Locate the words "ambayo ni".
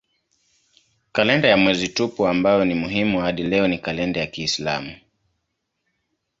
2.27-2.73